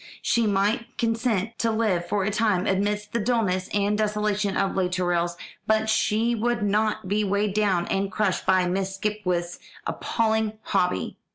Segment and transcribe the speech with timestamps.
[0.23, 4.89] She might consent to live for a time amidst the dullness and desolation of Les
[4.89, 5.35] Tourelles,
[5.67, 11.17] but she would not be weighed down and crushed by Miss Skipwith's appalling hobby.